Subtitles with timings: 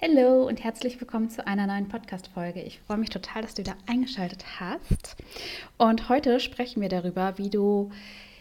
[0.00, 2.62] Hallo und herzlich willkommen zu einer neuen Podcast-Folge.
[2.62, 5.16] Ich freue mich total, dass du wieder eingeschaltet hast.
[5.76, 7.90] Und heute sprechen wir darüber, wie du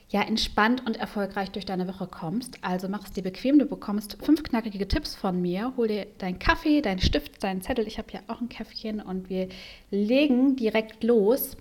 [0.09, 2.59] ja entspannt und erfolgreich durch deine Woche kommst.
[2.61, 3.57] Also mach es dir bequem.
[3.57, 5.73] Du bekommst fünf knackige Tipps von mir.
[5.77, 7.87] Hol dir deinen Kaffee, deinen Stift, deinen Zettel.
[7.87, 9.49] Ich habe ja auch ein Käffchen und wir
[9.89, 11.57] legen direkt los.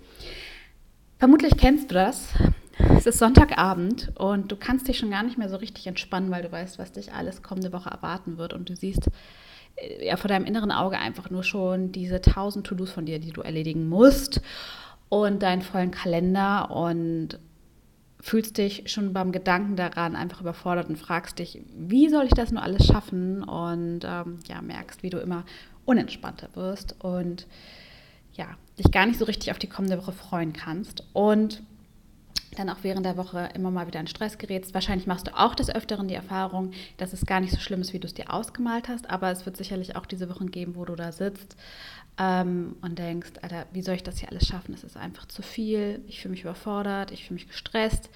[1.17, 2.35] Vermutlich kennst du das.
[2.95, 6.43] Es ist Sonntagabend und du kannst dich schon gar nicht mehr so richtig entspannen, weil
[6.43, 9.09] du weißt, was dich alles kommende Woche erwarten wird und du siehst
[10.01, 13.41] ja vor deinem inneren Auge einfach nur schon diese tausend To-Dos von dir, die du
[13.41, 14.41] erledigen musst
[15.09, 17.39] und deinen vollen Kalender und
[18.19, 22.51] fühlst dich schon beim Gedanken daran einfach überfordert und fragst dich, wie soll ich das
[22.51, 23.43] nur alles schaffen?
[23.43, 25.45] Und ähm, ja, merkst, wie du immer
[25.85, 27.47] unentspannter wirst und
[28.33, 31.03] ja, dich gar nicht so richtig auf die kommende Woche freuen kannst.
[31.13, 31.63] Und
[32.59, 34.73] dann auch während der Woche immer mal wieder in Stress gerätst.
[34.73, 37.93] Wahrscheinlich machst du auch des Öfteren die Erfahrung, dass es gar nicht so schlimm ist,
[37.93, 40.85] wie du es dir ausgemalt hast, aber es wird sicherlich auch diese Wochen geben, wo
[40.85, 41.55] du da sitzt
[42.17, 44.73] ähm, und denkst, Alter, wie soll ich das hier alles schaffen?
[44.73, 48.09] Es ist einfach zu viel, ich fühle mich überfordert, ich fühle mich gestresst,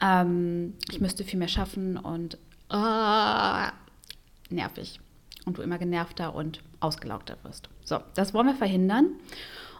[0.00, 2.38] ähm, ich müsste viel mehr schaffen und
[2.70, 3.68] oh,
[4.50, 5.00] nervig.
[5.46, 7.70] Und du immer genervter und ausgelaugter wirst.
[7.82, 9.06] So, das wollen wir verhindern.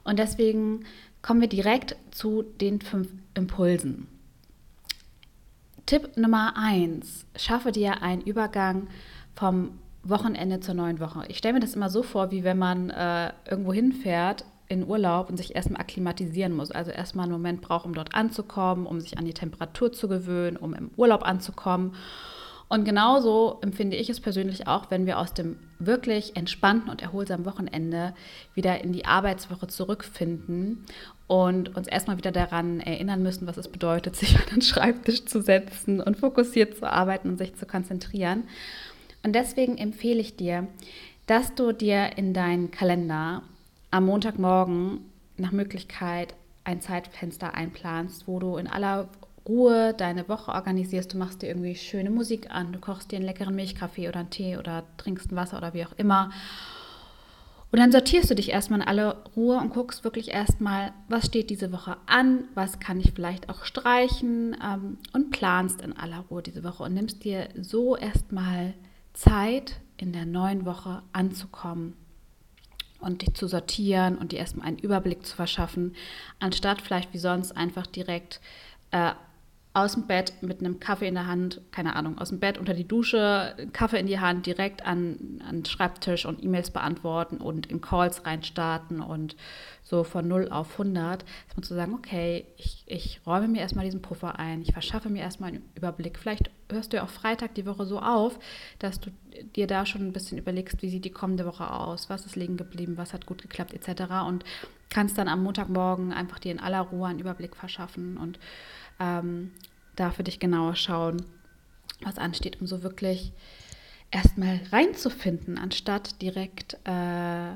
[0.04, 0.86] Und deswegen
[1.22, 4.06] kommen wir direkt zu den fünf Impulsen.
[5.86, 8.88] Tipp Nummer eins: Schaffe dir einen Übergang
[9.34, 11.24] vom Wochenende zur neuen Woche.
[11.28, 15.28] Ich stelle mir das immer so vor, wie wenn man äh, irgendwo hinfährt in Urlaub
[15.28, 16.70] und sich erstmal akklimatisieren muss.
[16.70, 20.56] Also erstmal einen Moment braucht, um dort anzukommen, um sich an die Temperatur zu gewöhnen,
[20.56, 21.94] um im Urlaub anzukommen.
[22.70, 27.44] Und genauso empfinde ich es persönlich auch, wenn wir aus dem wirklich entspannten und erholsamen
[27.44, 28.14] Wochenende
[28.54, 30.86] wieder in die Arbeitswoche zurückfinden
[31.26, 35.42] und uns erstmal wieder daran erinnern müssen, was es bedeutet, sich an den Schreibtisch zu
[35.42, 38.44] setzen und fokussiert zu arbeiten und sich zu konzentrieren.
[39.24, 40.68] Und deswegen empfehle ich dir,
[41.26, 43.42] dass du dir in deinen Kalender
[43.90, 45.00] am Montagmorgen
[45.36, 49.08] nach Möglichkeit ein Zeitfenster einplanst, wo du in aller
[49.46, 51.12] Ruhe deine Woche organisierst.
[51.12, 54.30] Du machst dir irgendwie schöne Musik an, du kochst dir einen leckeren Milchkaffee oder einen
[54.30, 56.30] Tee oder trinkst ein Wasser oder wie auch immer.
[57.72, 61.50] Und dann sortierst du dich erstmal in alle Ruhe und guckst wirklich erstmal, was steht
[61.50, 66.42] diese Woche an, was kann ich vielleicht auch streichen ähm, und planst in aller Ruhe
[66.42, 68.74] diese Woche und nimmst dir so erstmal
[69.12, 71.94] Zeit, in der neuen Woche anzukommen
[73.00, 75.94] und dich zu sortieren und dir erstmal einen Überblick zu verschaffen,
[76.40, 78.40] anstatt vielleicht wie sonst einfach direkt
[78.90, 79.12] äh,
[79.72, 82.74] aus dem Bett mit einem Kaffee in der Hand, keine Ahnung, aus dem Bett unter
[82.74, 87.66] die Dusche, Kaffee in die Hand, direkt an, an den Schreibtisch und E-Mails beantworten und
[87.66, 89.36] in Calls reinstarten und
[89.84, 93.84] so von 0 auf 100, dass man zu sagen, okay, ich, ich räume mir erstmal
[93.84, 96.18] diesen Puffer ein, ich verschaffe mir erstmal einen Überblick.
[96.18, 98.40] Vielleicht hörst du ja auch Freitag die Woche so auf,
[98.80, 99.10] dass du
[99.54, 102.56] dir da schon ein bisschen überlegst, wie sieht die kommende Woche aus, was ist liegen
[102.56, 104.26] geblieben, was hat gut geklappt etc.
[104.26, 104.44] und
[104.90, 108.40] kannst dann am Montagmorgen einfach dir in aller Ruhe einen Überblick verschaffen und
[109.00, 109.50] ähm,
[109.96, 111.22] da für dich genauer schauen,
[112.02, 113.32] was ansteht, um so wirklich
[114.10, 117.52] erstmal reinzufinden, anstatt direkt, äh,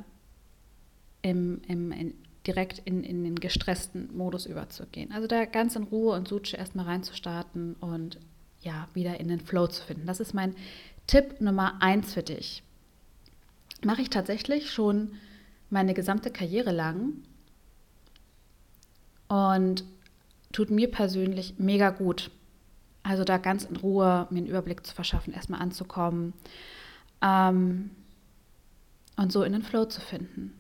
[1.23, 2.15] im, im, in,
[2.47, 5.13] direkt in, in den gestressten Modus überzugehen.
[5.13, 8.19] Also da ganz in Ruhe und Suche erstmal reinzustarten und
[8.61, 10.07] ja, wieder in den Flow zu finden.
[10.07, 10.55] Das ist mein
[11.07, 12.63] Tipp Nummer eins für dich.
[13.83, 15.13] Mache ich tatsächlich schon
[15.71, 17.15] meine gesamte Karriere lang.
[19.29, 19.85] Und
[20.55, 22.31] tut mir persönlich mega gut.
[23.03, 26.33] Also da ganz in Ruhe mir einen Überblick zu verschaffen, erstmal anzukommen
[27.21, 27.91] ähm,
[29.17, 30.55] und so in den Flow zu finden.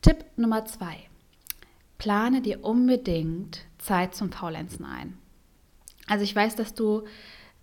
[0.00, 0.96] Tipp Nummer zwei.
[1.98, 5.18] Plane dir unbedingt Zeit zum Faulenzen ein.
[6.06, 7.04] Also ich weiß, dass du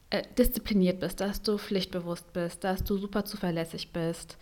[0.09, 4.37] äh, diszipliniert bist, dass du pflichtbewusst bist, dass du super zuverlässig bist,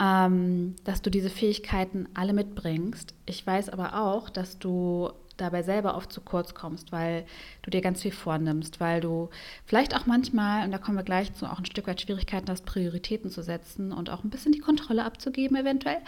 [0.00, 3.14] ähm, dass du diese Fähigkeiten alle mitbringst.
[3.26, 7.24] Ich weiß aber auch, dass du dabei selber oft zu kurz kommst, weil
[7.62, 9.30] du dir ganz viel vornimmst, weil du
[9.66, 12.64] vielleicht auch manchmal, und da kommen wir gleich zu, auch ein Stück weit Schwierigkeiten hast,
[12.64, 15.98] Prioritäten zu setzen und auch ein bisschen die Kontrolle abzugeben eventuell.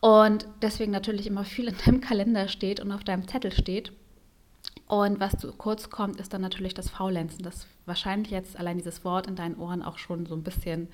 [0.00, 3.92] Und deswegen natürlich immer viel in deinem Kalender steht und auf deinem Zettel steht.
[4.86, 9.04] Und was zu kurz kommt, ist dann natürlich das Faulenzen, das wahrscheinlich jetzt allein dieses
[9.04, 10.88] Wort in deinen Ohren auch schon so ein bisschen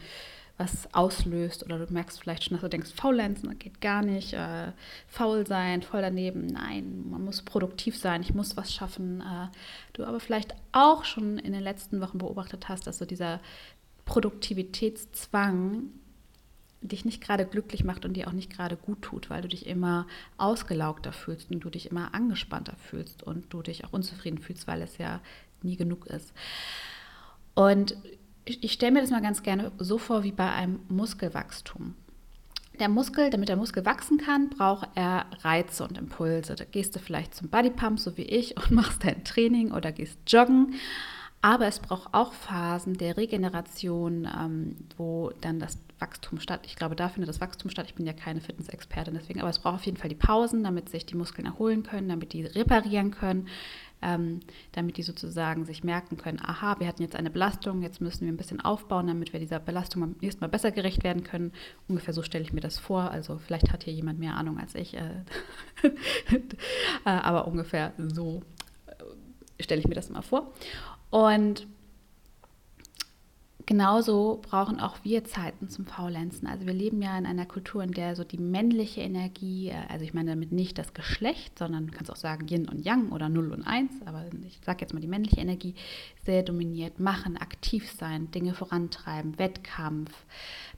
[0.62, 4.32] was auslöst oder du merkst vielleicht schon, dass du denkst, faulenzen, das geht gar nicht,
[4.32, 4.72] äh,
[5.08, 9.20] faul sein, voll daneben, nein, man muss produktiv sein, ich muss was schaffen.
[9.20, 9.48] Äh,
[9.92, 13.40] du aber vielleicht auch schon in den letzten Wochen beobachtet hast, dass so dieser
[14.04, 15.90] Produktivitätszwang
[16.80, 19.66] dich nicht gerade glücklich macht und dir auch nicht gerade gut tut, weil du dich
[19.66, 20.06] immer
[20.36, 24.82] ausgelaugter fühlst und du dich immer angespannter fühlst und du dich auch unzufrieden fühlst, weil
[24.82, 25.20] es ja
[25.62, 26.32] nie genug ist.
[27.54, 27.96] Und
[28.44, 31.94] ich stelle mir das mal ganz gerne so vor wie bei einem Muskelwachstum.
[32.80, 36.56] Der Muskel, damit der Muskel wachsen kann, braucht er Reize und Impulse.
[36.56, 40.18] Da gehst du vielleicht zum Bodypump, so wie ich, und machst dein Training oder gehst
[40.26, 40.74] joggen.
[41.42, 46.60] Aber es braucht auch Phasen der Regeneration, ähm, wo dann das Wachstum statt.
[46.66, 47.86] Ich glaube, da findet das Wachstum statt.
[47.88, 50.88] Ich bin ja keine Fitness-Expertin, deswegen, aber es braucht auf jeden Fall die Pausen, damit
[50.88, 53.48] sich die Muskeln erholen können, damit die reparieren können,
[54.02, 54.40] ähm,
[54.72, 58.32] damit die sozusagen sich merken können, aha, wir hatten jetzt eine Belastung, jetzt müssen wir
[58.32, 61.52] ein bisschen aufbauen, damit wir dieser Belastung beim nächsten Mal besser gerecht werden können.
[61.88, 63.10] Ungefähr so stelle ich mir das vor.
[63.10, 65.22] Also vielleicht hat hier jemand mehr Ahnung als ich, äh,
[65.82, 65.90] äh
[67.04, 68.42] aber ungefähr so
[68.86, 70.52] äh, stelle ich mir das mal vor.
[71.10, 71.66] Und
[73.66, 76.46] genauso brauchen auch wir Zeiten zum Faulenzen.
[76.48, 80.04] Also wir leben ja in einer Kultur, in der so die männliche Energie, äh, also
[80.04, 83.28] ich meine damit nicht das Geschlecht, sondern du kannst auch sagen Yin und Yang oder
[83.28, 85.74] Null und Eins, aber ich sage jetzt mal die männliche Energie,
[86.24, 87.00] sehr dominiert.
[87.00, 90.12] Machen, aktiv sein, Dinge vorantreiben, Wettkampf,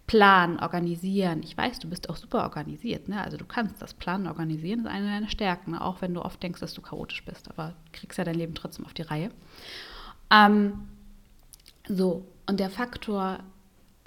[0.07, 1.43] planen, organisieren.
[1.43, 3.23] Ich weiß, du bist auch super organisiert, ne?
[3.23, 6.61] Also du kannst das Planen, organisieren, ist eine deiner Stärken, auch wenn du oft denkst,
[6.61, 9.31] dass du chaotisch bist, aber kriegst ja dein Leben trotzdem auf die Reihe.
[10.31, 10.89] Ähm,
[11.89, 13.41] so, und der Faktor,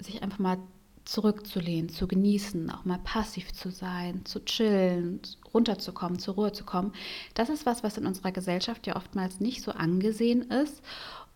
[0.00, 0.58] sich einfach mal
[1.04, 5.20] zurückzulehnen, zu genießen, auch mal passiv zu sein, zu chillen,
[5.54, 6.92] runterzukommen, zur Ruhe zu kommen,
[7.34, 10.82] das ist was, was in unserer Gesellschaft ja oftmals nicht so angesehen ist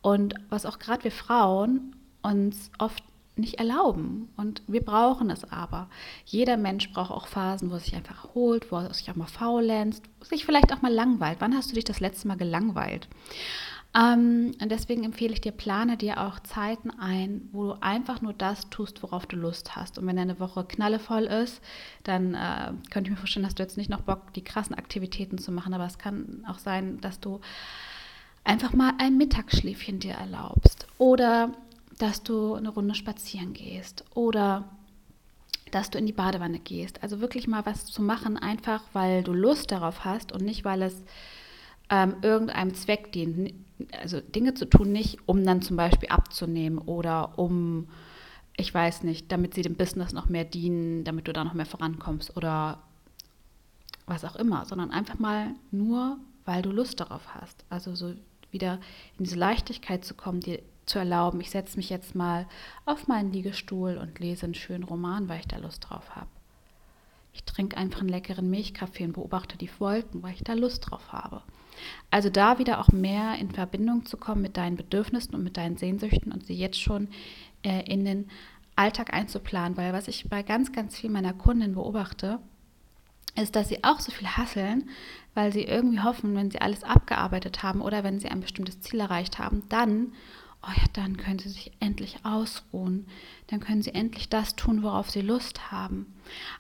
[0.03, 3.03] und was auch gerade wir Frauen uns oft
[3.37, 4.29] nicht erlauben.
[4.37, 5.89] Und wir brauchen es aber.
[6.27, 9.27] Jeder Mensch braucht auch Phasen, wo er sich einfach erholt, wo er sich auch mal
[9.27, 11.39] faulenzt, wo sich vielleicht auch mal langweilt.
[11.41, 13.09] Wann hast du dich das letzte Mal gelangweilt?
[13.95, 18.33] Ähm, und deswegen empfehle ich dir, plane dir auch Zeiten ein, wo du einfach nur
[18.33, 19.99] das tust, worauf du Lust hast.
[19.99, 21.61] Und wenn deine Woche knallevoll ist,
[22.03, 25.37] dann äh, könnte ich mir vorstellen, dass du jetzt nicht noch Bock, die krassen Aktivitäten
[25.37, 25.75] zu machen.
[25.75, 27.41] Aber es kann auch sein, dass du
[28.45, 30.87] einfach mal ein Mittagsschläfchen dir erlaubst.
[30.97, 31.53] Oder
[31.99, 34.05] dass du eine Runde spazieren gehst.
[34.15, 34.65] Oder
[35.71, 37.03] dass du in die Badewanne gehst.
[37.03, 40.81] Also wirklich mal was zu machen, einfach weil du Lust darauf hast und nicht, weil
[40.81, 41.03] es
[41.93, 43.53] ähm, irgendeinem Zweck dient
[44.01, 47.89] also Dinge zu tun, nicht um dann zum Beispiel abzunehmen oder um,
[48.57, 51.67] ich weiß nicht, damit sie dem Business noch mehr dienen, damit du da noch mehr
[51.67, 52.83] vorankommst oder
[54.07, 56.17] was auch immer, sondern einfach mal nur,
[56.47, 57.65] weil du Lust darauf hast.
[57.69, 58.15] Also so
[58.51, 58.81] wieder
[59.19, 62.47] in diese Leichtigkeit zu kommen, dir zu erlauben, ich setze mich jetzt mal
[62.87, 66.29] auf meinen Liegestuhl und lese einen schönen Roman, weil ich da Lust drauf habe.
[67.33, 71.13] Ich trinke einfach einen leckeren Milchkaffee und beobachte die Wolken, weil ich da Lust drauf
[71.13, 71.43] habe.
[72.11, 75.77] Also da wieder auch mehr in Verbindung zu kommen mit deinen Bedürfnissen und mit deinen
[75.77, 77.09] Sehnsüchten und sie jetzt schon
[77.63, 78.29] äh, in den
[78.77, 82.39] Alltag einzuplanen, weil was ich bei ganz, ganz vielen meiner Kunden beobachte,
[83.35, 84.91] ist, dass sie auch so viel hasseln,
[85.35, 89.01] weil sie irgendwie hoffen, wenn sie alles abgearbeitet haben oder wenn sie ein bestimmtes Ziel
[89.01, 90.13] erreicht haben, dann
[90.63, 93.07] oh ja, dann können sie sich endlich ausruhen,
[93.49, 96.15] dann können sie endlich das tun, worauf sie Lust haben.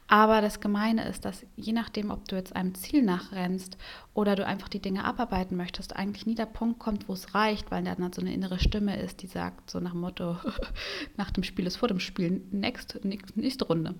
[0.08, 3.78] Aber das Gemeine ist, dass je nachdem, ob du jetzt einem Ziel nachrennst
[4.14, 7.70] oder du einfach die Dinge abarbeiten möchtest, eigentlich nie der Punkt kommt, wo es reicht,
[7.70, 10.36] weil dann so eine innere Stimme ist, die sagt so nach dem Motto,
[11.16, 13.94] nach dem Spiel ist vor dem Spiel, next, nächste Runde.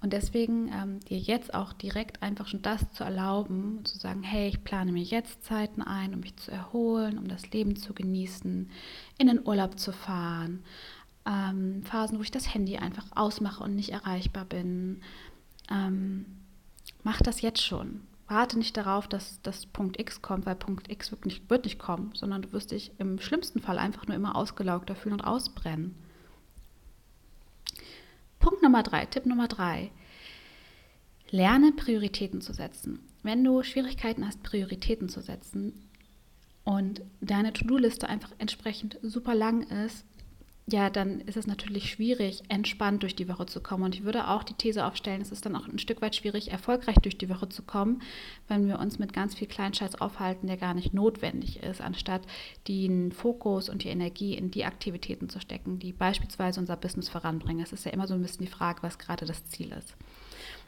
[0.00, 4.48] Und deswegen ähm, dir jetzt auch direkt einfach schon das zu erlauben, zu sagen, hey,
[4.48, 8.70] ich plane mir jetzt Zeiten ein, um mich zu erholen, um das Leben zu genießen,
[9.18, 10.62] in den Urlaub zu fahren,
[11.26, 15.02] ähm, Phasen, wo ich das Handy einfach ausmache und nicht erreichbar bin.
[15.70, 16.26] Ähm,
[17.02, 18.02] mach das jetzt schon.
[18.28, 21.78] Warte nicht darauf, dass das Punkt X kommt, weil Punkt X wird nicht, wird nicht
[21.78, 25.94] kommen, sondern du wirst dich im schlimmsten Fall einfach nur immer ausgelaugter fühlen und ausbrennen.
[28.40, 29.90] Punkt Nummer drei, Tipp Nummer drei.
[31.30, 33.00] Lerne Prioritäten zu setzen.
[33.22, 35.88] Wenn du Schwierigkeiten hast, Prioritäten zu setzen
[36.62, 40.04] und deine To-Do-Liste einfach entsprechend super lang ist,
[40.68, 43.84] ja, dann ist es natürlich schwierig, entspannt durch die Woche zu kommen.
[43.84, 46.50] Und ich würde auch die These aufstellen, es ist dann auch ein Stück weit schwierig,
[46.50, 48.02] erfolgreich durch die Woche zu kommen,
[48.48, 52.22] wenn wir uns mit ganz viel Kleinscheiß aufhalten, der gar nicht notwendig ist, anstatt
[52.66, 57.62] den Fokus und die Energie in die Aktivitäten zu stecken, die beispielsweise unser Business voranbringen.
[57.62, 59.94] Es ist ja immer so ein bisschen die Frage, was gerade das Ziel ist.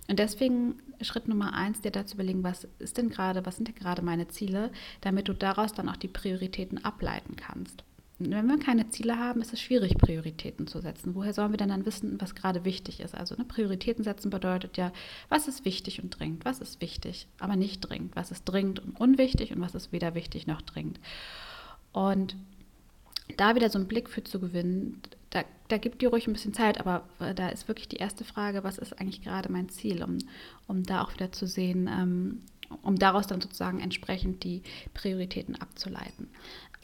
[0.06, 3.74] Und deswegen Schritt Nummer eins, dir dazu überlegen, was ist denn gerade, was sind denn
[3.74, 7.82] gerade meine Ziele, damit du daraus dann auch die Prioritäten ableiten kannst.
[8.18, 11.14] Wenn wir keine Ziele haben, ist es schwierig, Prioritäten zu setzen.
[11.14, 13.14] Woher sollen wir denn dann wissen, was gerade wichtig ist?
[13.14, 14.92] Also ne, Prioritäten setzen bedeutet ja,
[15.28, 18.98] was ist wichtig und dringend, was ist wichtig, aber nicht dringend, was ist dringend und
[18.98, 20.98] unwichtig und was ist weder wichtig noch dringend.
[21.92, 22.36] Und
[23.36, 26.54] da wieder so einen Blick für zu gewinnen, da, da gibt dir ruhig ein bisschen
[26.54, 30.02] Zeit, aber äh, da ist wirklich die erste Frage, was ist eigentlich gerade mein Ziel,
[30.02, 30.18] um,
[30.66, 32.40] um da auch wieder zu sehen, ähm,
[32.82, 34.62] um daraus dann sozusagen entsprechend die
[34.94, 36.28] Prioritäten abzuleiten.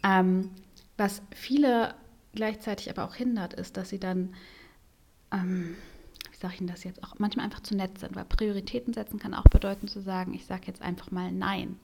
[0.05, 0.50] Ähm,
[0.97, 1.95] was viele
[2.35, 4.35] gleichzeitig aber auch hindert, ist, dass sie dann,
[5.33, 5.77] ähm,
[6.31, 9.19] wie sage ich Ihnen das jetzt, auch manchmal einfach zu nett sind, weil Prioritäten setzen
[9.19, 11.79] kann auch bedeuten zu sagen, ich sage jetzt einfach mal Nein.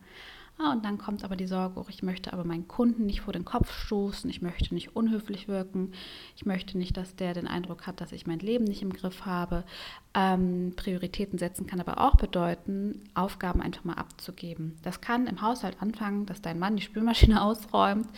[0.62, 3.32] Ah, und dann kommt aber die Sorge, oh, ich möchte aber meinen Kunden nicht vor
[3.32, 5.92] den Kopf stoßen, ich möchte nicht unhöflich wirken,
[6.36, 9.24] ich möchte nicht, dass der den Eindruck hat, dass ich mein Leben nicht im Griff
[9.24, 9.64] habe.
[10.12, 14.76] Ähm, Prioritäten setzen kann aber auch bedeuten, Aufgaben einfach mal abzugeben.
[14.82, 18.08] Das kann im Haushalt anfangen, dass dein Mann die Spülmaschine ausräumt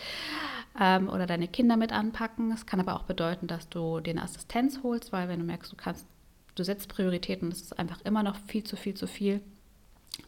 [0.77, 2.51] ähm, oder deine Kinder mit anpacken.
[2.51, 5.77] Es kann aber auch bedeuten, dass du den Assistenz holst, weil wenn du merkst, du
[5.77, 6.05] kannst,
[6.55, 9.39] du setzt Prioritäten es ist einfach immer noch viel zu viel zu viel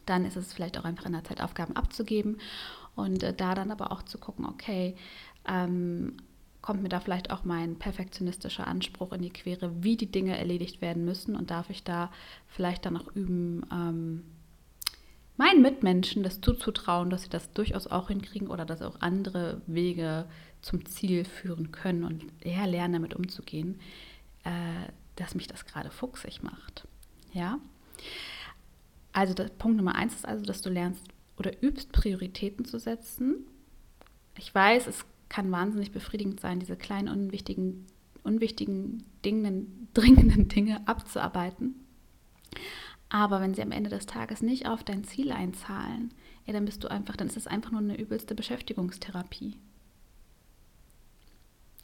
[0.04, 2.38] dann ist es vielleicht auch einfach in der Zeit Aufgaben abzugeben
[2.94, 4.96] und äh, da dann aber auch zu gucken, okay,
[5.46, 6.16] ähm,
[6.62, 10.80] kommt mir da vielleicht auch mein perfektionistischer Anspruch in die Quere, wie die Dinge erledigt
[10.80, 12.10] werden müssen und darf ich da
[12.48, 14.24] vielleicht dann auch üben, ähm,
[15.36, 20.26] meinen Mitmenschen das zuzutrauen, dass sie das durchaus auch hinkriegen oder dass auch andere Wege
[20.60, 23.78] zum Ziel führen können und eher lernen, damit umzugehen,
[24.42, 24.50] äh,
[25.14, 26.88] dass mich das gerade fuchsig macht.
[27.32, 27.58] Ja.
[29.16, 31.08] Also Punkt Nummer eins ist also, dass du lernst
[31.38, 33.46] oder übst, Prioritäten zu setzen.
[34.36, 37.86] Ich weiß, es kann wahnsinnig befriedigend sein, diese kleinen, unwichtigen,
[38.24, 41.76] unwichtigen Dingen, dringenden Dinge abzuarbeiten.
[43.08, 46.12] Aber wenn sie am Ende des Tages nicht auf dein Ziel einzahlen,
[46.44, 49.56] ja, dann bist du einfach, dann ist es einfach nur eine übelste Beschäftigungstherapie.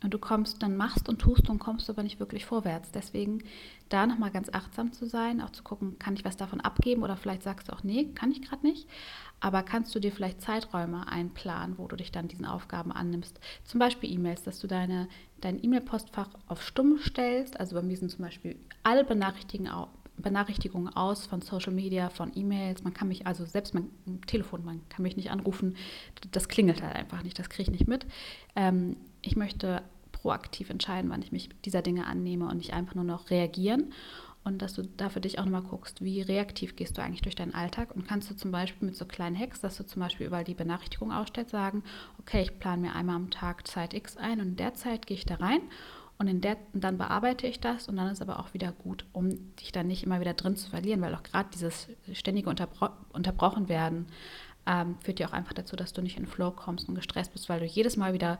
[0.02, 2.90] Und du kommst, dann machst und tust und kommst aber nicht wirklich vorwärts.
[2.92, 3.44] Deswegen
[3.88, 7.16] da nochmal ganz achtsam zu sein, auch zu gucken, kann ich was davon abgeben oder
[7.16, 8.88] vielleicht sagst du auch, nee, kann ich gerade nicht.
[9.40, 13.40] Aber kannst du dir vielleicht Zeiträume einplanen, wo du dich dann diesen Aufgaben annimmst?
[13.64, 15.08] Zum Beispiel E-Mails, dass du deine,
[15.40, 17.58] dein E-Mail-Postfach auf Stumm stellst.
[17.58, 22.84] Also bei mir sind zum Beispiel alle Benachrichtigungen aus von Social Media, von E-Mails.
[22.84, 23.90] Man kann mich, also selbst mein
[24.28, 25.76] Telefon, man kann mich nicht anrufen.
[26.30, 28.06] Das klingelt halt einfach nicht, das kriege ich nicht mit.
[28.54, 33.04] Ähm, ich möchte proaktiv entscheiden, wann ich mich dieser Dinge annehme und nicht einfach nur
[33.04, 33.92] noch reagieren.
[34.44, 37.36] Und dass du da für dich auch nochmal guckst, wie reaktiv gehst du eigentlich durch
[37.36, 40.26] deinen Alltag und kannst du zum Beispiel mit so kleinen Hacks, dass du zum Beispiel
[40.26, 41.84] überall die Benachrichtigung ausstellst, sagen,
[42.18, 45.16] okay, ich plane mir einmal am Tag Zeit X ein und in der Zeit gehe
[45.16, 45.60] ich da rein
[46.18, 49.04] und, in der, und dann bearbeite ich das und dann ist aber auch wieder gut,
[49.12, 52.88] um dich dann nicht immer wieder drin zu verlieren, weil auch gerade dieses ständige Unterbro
[53.12, 54.06] unterbrochen werden
[54.66, 57.48] ähm, führt ja auch einfach dazu, dass du nicht in Flow kommst und gestresst bist,
[57.48, 58.38] weil du jedes Mal wieder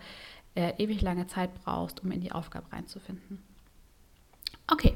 [0.55, 3.39] äh, ewig lange Zeit brauchst, um in die Aufgabe reinzufinden.
[4.67, 4.95] Okay.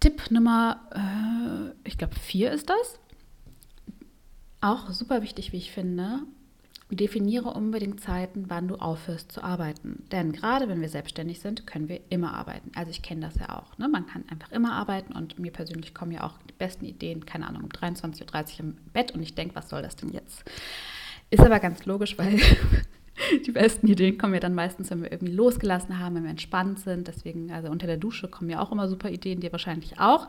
[0.00, 3.00] Tipp Nummer, äh, ich glaube, vier ist das.
[4.60, 6.20] Auch super wichtig, wie ich finde.
[6.90, 10.04] Definiere unbedingt Zeiten, wann du aufhörst zu arbeiten.
[10.10, 12.70] Denn gerade wenn wir selbstständig sind, können wir immer arbeiten.
[12.74, 13.76] Also ich kenne das ja auch.
[13.76, 13.88] Ne?
[13.88, 17.46] Man kann einfach immer arbeiten und mir persönlich kommen ja auch die besten Ideen, keine
[17.46, 20.44] Ahnung, um 23.30 Uhr im Bett und ich denke, was soll das denn jetzt?
[21.30, 22.40] Ist aber ganz logisch, weil
[23.46, 26.80] die besten Ideen kommen ja dann meistens, wenn wir irgendwie losgelassen haben, wenn wir entspannt
[26.80, 27.08] sind.
[27.08, 30.28] Deswegen, also unter der Dusche kommen ja auch immer super Ideen, dir wahrscheinlich auch.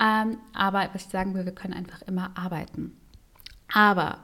[0.00, 2.96] Ähm, aber was ich sagen will, wir können einfach immer arbeiten.
[3.72, 4.18] Aber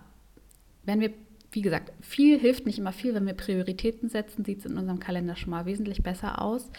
[0.85, 1.13] wenn wir,
[1.53, 5.01] wie gesagt, viel hilft nicht immer viel, wenn wir Prioritäten setzen, sieht es in unserem
[5.01, 6.71] Kalender schon mal wesentlich besser aus.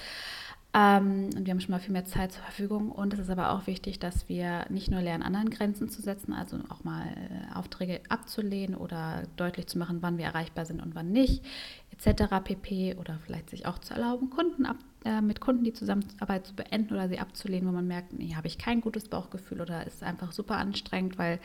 [0.77, 2.91] Ähm, und wir haben schon mal viel mehr Zeit zur Verfügung.
[2.91, 6.33] Und es ist aber auch wichtig, dass wir nicht nur lernen, anderen Grenzen zu setzen,
[6.33, 10.93] also auch mal äh, Aufträge abzulehnen oder deutlich zu machen, wann wir erreichbar sind und
[10.93, 11.43] wann nicht,
[11.91, 12.25] etc.
[12.43, 12.95] pp.
[12.99, 16.93] Oder vielleicht sich auch zu erlauben, Kunden ab, äh, mit Kunden die Zusammenarbeit zu beenden
[16.93, 20.31] oder sie abzulehnen, wo man merkt, nee, habe ich kein gutes Bauchgefühl oder ist einfach
[20.31, 21.39] super anstrengend, weil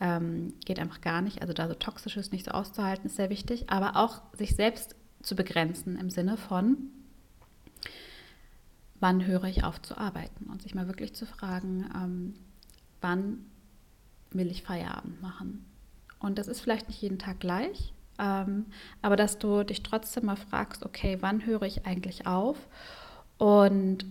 [0.00, 1.42] ähm, geht einfach gar nicht.
[1.42, 3.70] Also da so toxisches nicht so auszuhalten, ist sehr wichtig.
[3.70, 6.90] Aber auch sich selbst zu begrenzen im Sinne von,
[9.04, 12.34] wann höre ich auf zu arbeiten und sich mal wirklich zu fragen, ähm,
[13.02, 13.44] wann
[14.30, 15.66] will ich Feierabend machen.
[16.20, 18.64] Und das ist vielleicht nicht jeden Tag gleich, ähm,
[19.02, 22.56] aber dass du dich trotzdem mal fragst, okay, wann höre ich eigentlich auf
[23.36, 24.06] und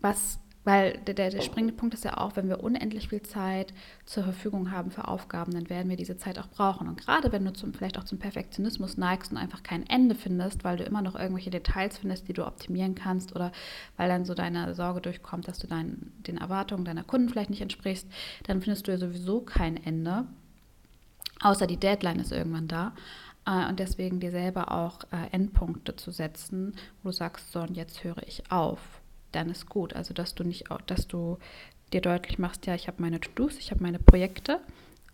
[0.00, 3.72] was weil der, der, der, springende Punkt ist ja auch, wenn wir unendlich viel Zeit
[4.04, 6.86] zur Verfügung haben für Aufgaben, dann werden wir diese Zeit auch brauchen.
[6.86, 10.62] Und gerade wenn du zum, vielleicht auch zum Perfektionismus neigst und einfach kein Ende findest,
[10.62, 13.52] weil du immer noch irgendwelche Details findest, die du optimieren kannst oder
[13.96, 17.62] weil dann so deine Sorge durchkommt, dass du dein, den Erwartungen deiner Kunden vielleicht nicht
[17.62, 18.06] entsprichst,
[18.44, 20.26] dann findest du ja sowieso kein Ende.
[21.40, 22.92] Außer die Deadline ist irgendwann da.
[23.46, 27.76] Äh, und deswegen dir selber auch äh, Endpunkte zu setzen, wo du sagst, so und
[27.76, 28.99] jetzt höre ich auf,
[29.32, 29.94] dann ist gut.
[29.94, 31.38] Also dass du nicht, dass du
[31.92, 34.60] dir deutlich machst, ja, ich habe meine To-Dos, ich habe meine Projekte,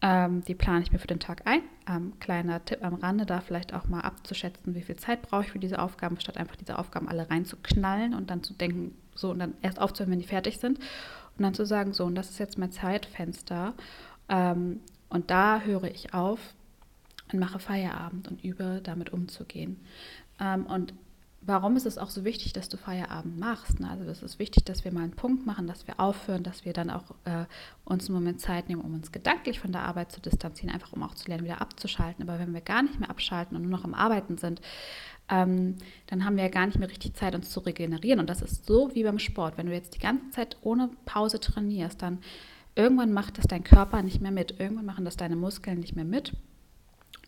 [0.02, 1.62] ähm, die plane ich mir für den Tag ein.
[1.88, 5.52] Ähm, kleiner Tipp am Rande, da vielleicht auch mal abzuschätzen, wie viel Zeit brauche ich
[5.52, 9.38] für diese Aufgaben, statt einfach diese Aufgaben alle reinzuknallen und dann zu denken, so und
[9.38, 10.78] dann erst aufzuhören, wenn die fertig sind.
[10.78, 13.74] Und dann zu sagen, so und das ist jetzt mein Zeitfenster.
[14.28, 16.40] Ähm, und da höre ich auf
[17.32, 19.80] und mache Feierabend und übe damit umzugehen.
[20.40, 20.92] Ähm, und
[21.46, 23.80] warum ist es auch so wichtig, dass du Feierabend machst?
[23.80, 23.88] Ne?
[23.88, 26.72] Also es ist wichtig, dass wir mal einen Punkt machen, dass wir aufhören, dass wir
[26.72, 27.44] dann auch äh,
[27.84, 31.02] uns einen Moment Zeit nehmen, um uns gedanklich von der Arbeit zu distanzieren, einfach um
[31.02, 32.28] auch zu lernen, wieder abzuschalten.
[32.28, 34.60] Aber wenn wir gar nicht mehr abschalten und nur noch am Arbeiten sind,
[35.28, 35.76] ähm,
[36.06, 38.20] dann haben wir ja gar nicht mehr richtig Zeit, uns zu regenerieren.
[38.20, 39.56] Und das ist so wie beim Sport.
[39.56, 42.18] Wenn du jetzt die ganze Zeit ohne Pause trainierst, dann
[42.74, 44.58] irgendwann macht das dein Körper nicht mehr mit.
[44.58, 46.32] Irgendwann machen das deine Muskeln nicht mehr mit.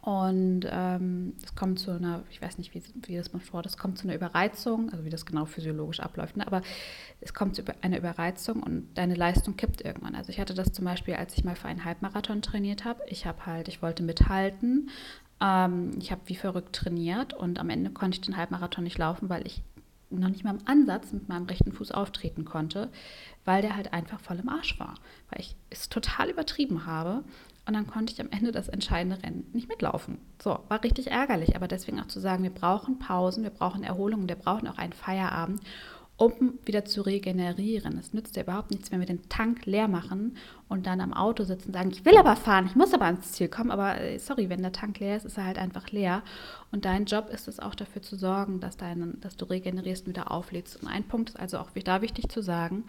[0.08, 3.76] Und ähm, es kommt zu einer, ich weiß nicht, wie, wie das man vor, es
[3.76, 6.46] kommt zu einer Überreizung, also wie das genau physiologisch abläuft, ne?
[6.46, 6.62] aber
[7.20, 10.14] es kommt zu einer Überreizung und deine Leistung kippt irgendwann.
[10.14, 13.02] Also ich hatte das zum Beispiel, als ich mal für einen Halbmarathon trainiert habe.
[13.06, 14.88] Ich habe halt, ich wollte mithalten,
[15.42, 19.28] ähm, ich habe wie verrückt trainiert und am Ende konnte ich den Halbmarathon nicht laufen,
[19.28, 19.62] weil ich
[20.08, 22.88] noch nicht mal im Ansatz mit meinem rechten Fuß auftreten konnte,
[23.44, 24.94] weil der halt einfach voll im Arsch war,
[25.28, 27.24] weil ich es total übertrieben habe
[27.68, 30.16] und dann konnte ich am Ende das entscheidende Rennen nicht mitlaufen.
[30.42, 34.26] So, war richtig ärgerlich, aber deswegen auch zu sagen, wir brauchen Pausen, wir brauchen Erholung,
[34.26, 35.60] wir brauchen auch einen Feierabend,
[36.16, 37.98] um wieder zu regenerieren.
[37.98, 40.38] Es nützt ja überhaupt nichts, wenn wir den Tank leer machen
[40.70, 43.32] und dann am Auto sitzen und sagen, ich will aber fahren, ich muss aber ans
[43.32, 46.22] Ziel kommen, aber äh, sorry, wenn der Tank leer ist, ist er halt einfach leer.
[46.72, 50.16] Und dein Job ist es auch dafür zu sorgen, dass, deinen, dass du regenerierst und
[50.16, 50.82] wieder auflädst.
[50.82, 52.84] Und ein Punkt ist also auch da wichtig zu sagen,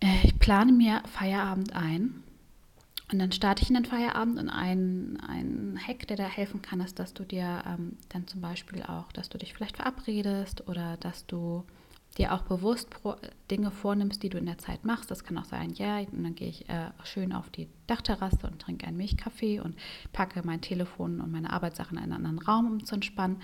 [0.00, 2.24] äh, ich plane mir Feierabend ein
[3.12, 6.80] und dann starte ich in den Feierabend und ein, ein Hack, der da helfen kann,
[6.80, 10.96] ist, dass du dir ähm, dann zum Beispiel auch, dass du dich vielleicht verabredest oder
[10.98, 11.64] dass du
[12.18, 12.88] dir auch bewusst
[13.50, 15.10] Dinge vornimmst, die du in der Zeit machst.
[15.10, 18.60] Das kann auch sein, ja, und dann gehe ich äh, schön auf die Dachterrasse und
[18.60, 19.76] trinke einen Milchkaffee und
[20.12, 23.40] packe mein Telefon und meine Arbeitssachen in einen anderen Raum, um zu entspannen.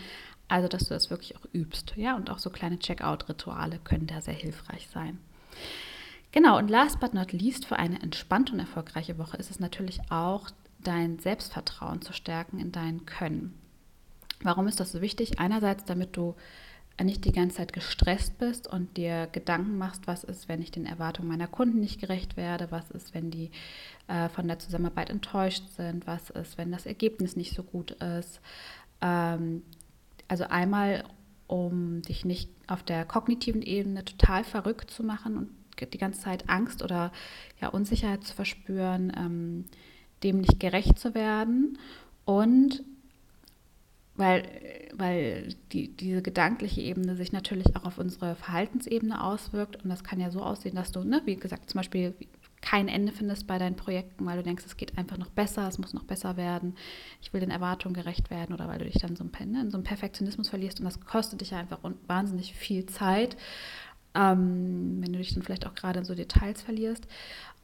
[0.49, 1.95] Also, dass du das wirklich auch übst.
[1.97, 5.19] Ja, und auch so kleine Checkout-Rituale können da sehr hilfreich sein.
[6.33, 10.01] Genau, und last but not least, für eine entspannte und erfolgreiche Woche ist es natürlich
[10.11, 13.59] auch, dein Selbstvertrauen zu stärken in dein Können.
[14.43, 15.39] Warum ist das so wichtig?
[15.39, 16.37] Einerseits, damit du
[17.03, 20.87] nicht die ganze Zeit gestresst bist und dir Gedanken machst, was ist, wenn ich den
[20.87, 23.51] Erwartungen meiner Kunden nicht gerecht werde, was ist, wenn die
[24.09, 28.41] äh, von der Zusammenarbeit enttäuscht sind, was ist, wenn das Ergebnis nicht so gut ist.
[29.03, 29.63] Ähm,
[30.29, 31.05] also einmal,
[31.47, 36.49] um dich nicht auf der kognitiven Ebene total verrückt zu machen und die ganze Zeit
[36.49, 37.13] Angst oder
[37.61, 39.65] ja, Unsicherheit zu verspüren, ähm,
[40.23, 41.79] dem nicht gerecht zu werden.
[42.25, 42.83] Und
[44.17, 44.45] weil,
[44.95, 49.83] weil die, diese gedankliche Ebene sich natürlich auch auf unsere Verhaltensebene auswirkt.
[49.83, 52.15] Und das kann ja so aussehen, dass du, ne, wie gesagt, zum Beispiel
[52.63, 55.79] kein Ende findest bei deinen Projekten, weil du denkst, es geht einfach noch besser, es
[55.79, 56.75] muss noch besser werden,
[57.21, 59.77] ich will den Erwartungen gerecht werden oder weil du dich dann so ne, in so
[59.77, 60.81] einen Perfektionismus verlierst.
[60.81, 63.37] Und das kostet dich einfach wahnsinnig viel Zeit
[64.17, 67.07] ähm, wenn du dich dann vielleicht auch gerade in so Details verlierst.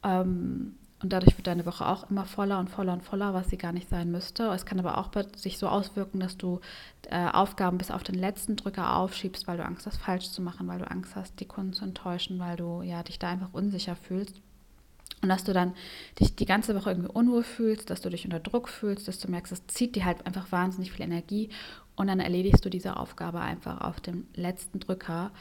[0.03, 3.57] Ähm, und dadurch wird deine Woche auch immer voller und voller und voller, was sie
[3.57, 4.45] gar nicht sein müsste.
[4.53, 6.61] Es kann aber auch sich so auswirken, dass du
[7.09, 10.65] äh, Aufgaben bis auf den letzten Drücker aufschiebst, weil du Angst hast, falsch zu machen,
[10.67, 13.97] weil du Angst hast, die Kunden zu enttäuschen, weil du ja dich da einfach unsicher
[13.97, 14.39] fühlst.
[15.21, 15.73] Und dass du dann
[16.19, 19.29] dich die ganze Woche irgendwie unwohl fühlst, dass du dich unter Druck fühlst, dass du
[19.29, 21.49] merkst, es zieht dir halt einfach wahnsinnig viel Energie
[21.95, 25.31] und dann erledigst du diese Aufgabe einfach auf dem letzten Drücker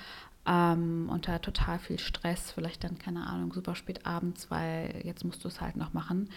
[0.47, 5.45] ähm, unter total viel Stress, vielleicht dann, keine Ahnung, super spät abends, weil jetzt musst
[5.45, 6.31] du es halt noch machen.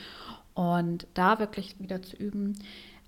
[0.53, 2.53] Und da wirklich wieder zu üben,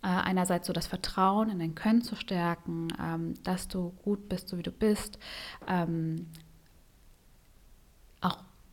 [0.03, 4.49] äh, einerseits so das Vertrauen in dein Können zu stärken, ähm, dass du gut bist,
[4.49, 5.19] so wie du bist,
[5.67, 6.27] ähm,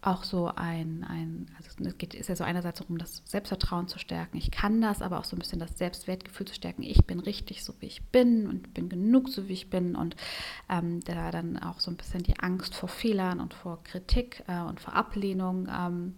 [0.06, 3.98] auch so ein, ein also es geht, ist ja so einerseits darum, das Selbstvertrauen zu
[3.98, 4.36] stärken.
[4.36, 6.82] Ich kann das, aber auch so ein bisschen das Selbstwertgefühl zu stärken.
[6.82, 9.96] Ich bin richtig, so wie ich bin und bin genug, so wie ich bin.
[9.96, 10.16] Und
[10.68, 14.60] ähm, da dann auch so ein bisschen die Angst vor Fehlern und vor Kritik äh,
[14.60, 16.14] und vor Ablehnung ähm,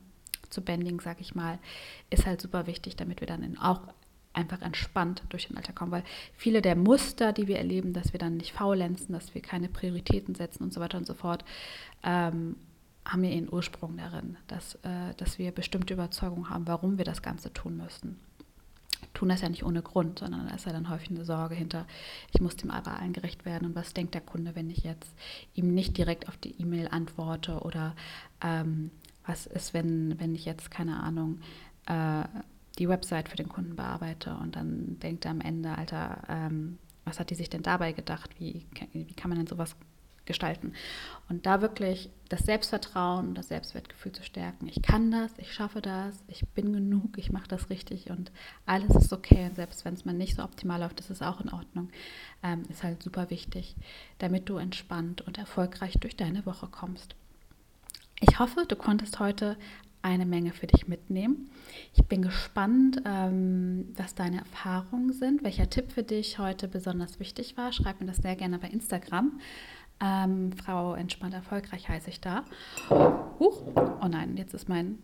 [0.50, 1.58] zu bändigen, sage ich mal,
[2.10, 3.82] ist halt super wichtig, damit wir dann in, auch
[4.32, 6.04] einfach entspannt durch den Alltag kommen, weil
[6.36, 10.34] viele der Muster, die wir erleben, dass wir dann nicht faulenzen, dass wir keine Prioritäten
[10.34, 11.44] setzen und so weiter und so fort,
[12.02, 12.56] ähm,
[13.06, 17.22] haben ja ihren Ursprung darin, dass, äh, dass wir bestimmte Überzeugungen haben, warum wir das
[17.22, 18.18] Ganze tun müssen.
[19.14, 21.86] Tun das ja nicht ohne Grund, sondern da ist ja dann häufig eine Sorge hinter,
[22.32, 25.14] ich muss dem aber allen gerecht werden und was denkt der Kunde, wenn ich jetzt
[25.54, 27.94] ihm nicht direkt auf die E-Mail antworte oder
[28.42, 28.90] ähm,
[29.24, 31.40] was ist, wenn, wenn ich jetzt, keine Ahnung,
[31.86, 32.24] äh,
[32.78, 37.20] die Website für den Kunden bearbeite und dann denkt er am Ende, Alter, ähm, was
[37.20, 38.30] hat die sich denn dabei gedacht?
[38.38, 39.76] Wie, wie kann man denn sowas
[40.26, 40.74] gestalten?
[41.28, 44.68] Und da wirklich das Selbstvertrauen, das Selbstwertgefühl zu stärken.
[44.68, 48.32] Ich kann das, ich schaffe das, ich bin genug, ich mache das richtig und
[48.64, 49.46] alles ist okay.
[49.46, 51.90] Und selbst wenn es mal nicht so optimal läuft, ist es auch in Ordnung.
[52.42, 53.76] Ähm, ist halt super wichtig,
[54.18, 57.14] damit du entspannt und erfolgreich durch deine Woche kommst.
[58.20, 59.56] Ich hoffe, du konntest heute
[60.06, 61.50] eine Menge für dich mitnehmen.
[61.92, 67.56] Ich bin gespannt, ähm, was deine Erfahrungen sind, welcher Tipp für dich heute besonders wichtig
[67.56, 67.72] war.
[67.72, 69.40] Schreib mir das sehr gerne bei Instagram.
[70.00, 72.44] Ähm, Frau entspannt erfolgreich heiße ich da.
[72.90, 74.98] Huch, oh nein, jetzt ist mein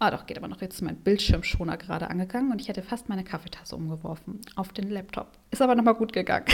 [0.00, 0.60] Ah, doch, geht aber noch.
[0.60, 4.90] Jetzt ist mein Bildschirmschoner gerade angegangen und ich hätte fast meine Kaffeetasse umgeworfen auf den
[4.90, 5.28] Laptop.
[5.50, 6.44] Ist aber nochmal gut gegangen.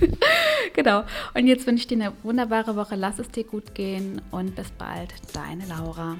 [0.74, 1.04] genau.
[1.34, 2.96] Und jetzt wünsche ich dir eine wunderbare Woche.
[2.96, 5.12] Lass es dir gut gehen und bis bald.
[5.34, 6.16] Deine Laura.